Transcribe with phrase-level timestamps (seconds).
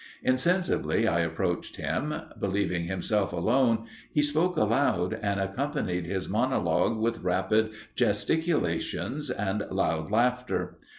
[0.23, 2.11] Insensibly I approached him.
[2.39, 10.09] Believing himself alone, he spoke aloud, and accompanied his monologue with rapid gesticulations and loud
[10.09, 10.79] laughter.